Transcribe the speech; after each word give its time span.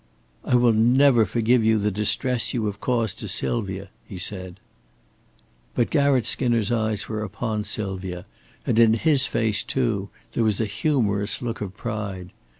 "I 0.43 0.55
will 0.55 0.73
never 0.73 1.27
forgive 1.27 1.63
you 1.63 1.77
the 1.77 1.91
distress 1.91 2.55
you 2.55 2.65
have 2.65 2.79
caused 2.79 3.19
to 3.19 3.27
Sylvia," 3.27 3.89
he 4.03 4.17
said. 4.17 4.59
But 5.75 5.91
Garratt 5.91 6.25
Skinner's 6.25 6.71
eyes 6.71 7.07
were 7.07 7.21
upon 7.21 7.65
Sylvia, 7.65 8.25
and 8.65 8.79
in 8.79 8.95
his 8.95 9.27
face, 9.27 9.61
too, 9.63 10.09
there 10.31 10.43
was 10.43 10.59
a 10.59 10.65
humorous 10.65 11.39
look 11.43 11.61
of 11.61 11.77
pride. 11.77 12.31